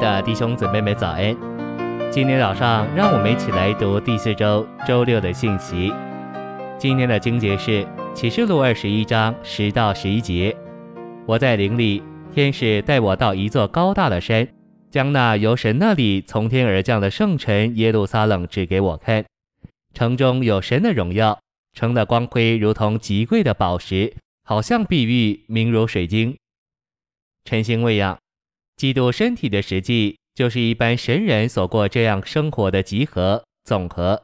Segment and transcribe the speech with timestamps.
[0.00, 1.36] 的弟兄姊妹们早安！
[2.10, 5.92] 今天早上，让我们一起来读第四周周六的信息。
[6.78, 7.84] 今天的经节是
[8.14, 10.56] 启示录二十一章十到十一节。
[11.26, 12.00] 我在灵里，
[12.32, 14.46] 天使带我到一座高大的山，
[14.88, 19.24] 将那由神那里从天而降的圣城耶路撒冷指给我看。
[19.94, 21.40] 城中有神的荣耀，
[21.72, 26.36] 城的光辉如同极贵的宝石，好像碧玉，明如水晶。
[27.44, 28.16] 晨星未养。
[28.78, 34.22] 基督身体的实际，就是一般神人所过这样生活的集合总和。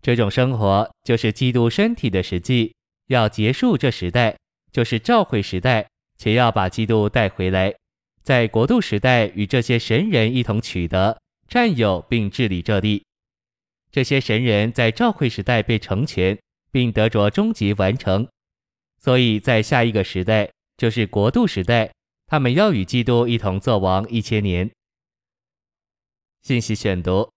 [0.00, 2.72] 这种生活就是基督身体的实际。
[3.08, 4.36] 要结束这时代，
[4.70, 7.74] 就是召会时代，且要把基督带回来，
[8.22, 13.02] 在国度时代与这些神人一同取得、占有并治理这地。
[13.90, 16.38] 这些神人在召会时代被成全，
[16.70, 18.28] 并得着终极完成。
[19.00, 21.90] 所以在下一个时代，就是国度时代。
[22.30, 24.70] 他们要与基督一同作王一千年。
[26.42, 27.28] 信息选读：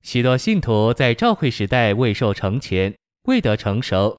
[0.00, 4.16] 许多信徒在召会时代未受成全，未得成熟；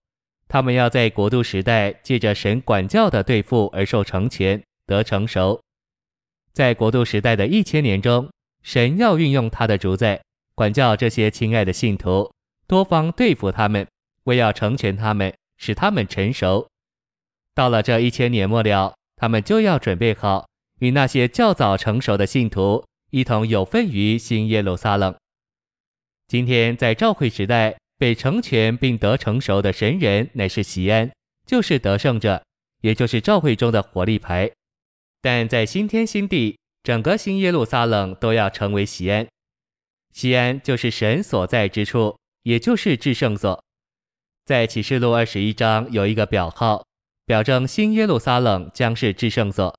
[0.50, 5.64] 他们要在国度时代借着神管教的对付而受成全，得成熟。
[6.52, 8.30] 在国度时代的一千年中，
[8.64, 10.22] 神要运用他的主宰
[10.54, 12.30] 管教这些亲爱的信徒，
[12.68, 13.88] 多方对付他们，
[14.26, 16.68] 为要成全他们，使他们成熟。
[17.56, 18.94] 到了这一千年末了。
[19.18, 20.48] 他们就要准备好，
[20.80, 25.14] 与那些较早成熟的信徒一同有份于新耶路撒冷。
[26.28, 31.12] 今天在召会时代被成全并得成熟的神人，乃是锡安，
[31.46, 32.44] 就是得胜者，
[32.82, 34.52] 也就是召会中的活力牌。
[35.22, 39.28] 但在新天新地，整个新耶路撒冷都要成为锡安。
[40.14, 43.64] 西安就是神所在之处，也就是至圣所。
[44.46, 46.87] 在启示录二十一章有一个表号。
[47.28, 49.78] 表征新耶路撒冷将是至圣所。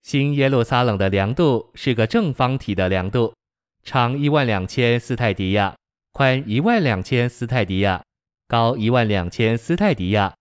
[0.00, 3.34] 新耶路撒冷的量度是个正方体的量度，
[3.82, 5.76] 长一万两千斯泰迪亚，
[6.12, 8.02] 宽一万两千斯泰迪亚，
[8.48, 10.32] 高一万两千斯泰迪亚。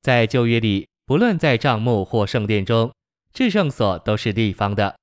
[0.00, 2.92] 在旧约里，不论在帐幕或圣殿中，
[3.32, 4.96] 至圣所都是立方的，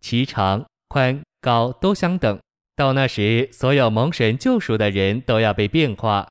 [0.00, 2.40] 其长、宽、高都相等。
[2.74, 6.26] 到那时，所有蒙神救赎的人都要被变化，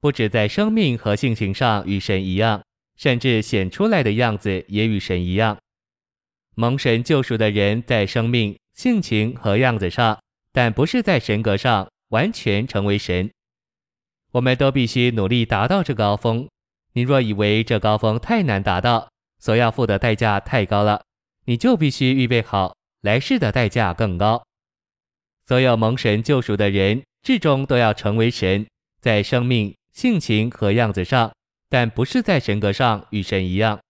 [0.00, 2.62] 不止在生命和性情上与神一样。
[2.96, 5.58] 甚至显出来的样子也与神一样。
[6.54, 10.18] 蒙神救赎的人在生命、性情和样子上，
[10.52, 13.30] 但不是在神格上完全成为神。
[14.32, 16.48] 我们都必须努力达到这高峰。
[16.94, 21.02] 你若以为这高峰太难达到，所要付的代价太高了，
[21.44, 24.42] 你就必须预备好来世的代价更高。
[25.46, 28.66] 所有蒙神救赎的人，至终都要成为神，
[29.00, 31.30] 在生命、性情和样子上。
[31.68, 33.80] 但不是在神格上与神一样。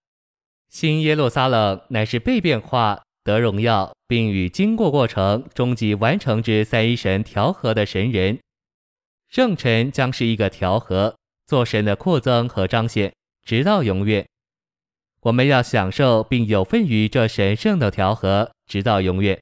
[0.69, 8.39] 新耶路撒冷乃是被变化、得荣耀，并与经过过程、终极完成之三一神调和的神人。
[9.29, 11.15] 圣臣将是一个调和，
[11.45, 13.13] 做神的扩增和彰显，
[13.45, 14.25] 直到永远。
[15.21, 19.39] 我们要享受并有份于这神圣的调和，直到永远。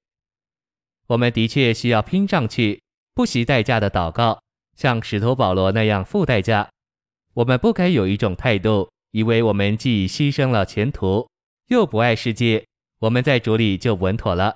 [1.07, 2.81] 我们的确需要拼上去，
[3.13, 4.41] 不惜代价的祷告，
[4.75, 6.67] 像使徒保罗那样付代价。
[7.35, 11.29] 我们不该有一种态度，以为我们既牺牲了前途，
[11.67, 12.65] 又不爱世界，
[12.99, 14.55] 我们在主里就稳妥了。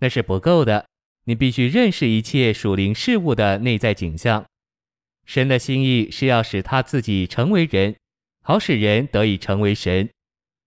[0.00, 0.86] 那是不够的。
[1.24, 4.44] 你必须认识一切属灵事物的内在景象。
[5.24, 7.94] 神的心意是要使他自己成为人，
[8.42, 10.10] 好使人得以成为神。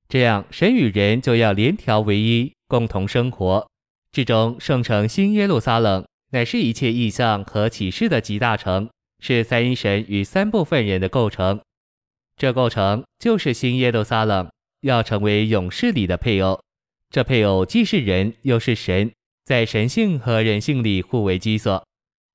[0.08, 3.68] 这样，神与人就要联调为一，共同生活。
[4.14, 8.90] 至终，圣城新耶路撒冷乃是一切意象和启示的集大成。
[9.26, 11.62] 是三一神与三部分人的构成，
[12.36, 14.52] 这构成就是新耶路撒冷
[14.82, 16.60] 要成为勇士里的配偶。
[17.10, 19.10] 这配偶既是人又是神，
[19.46, 21.82] 在神性和人性里互为基所。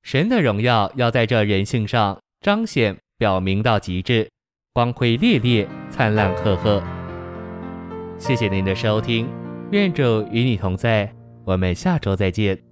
[0.01, 4.27] 神的荣耀要在这人性上彰显，表明到极致，
[4.73, 6.81] 光辉烈烈，灿烂赫赫。
[8.17, 9.29] 谢谢您的收听，
[9.71, 11.13] 愿主与你同在，
[11.45, 12.68] 我们下周再见。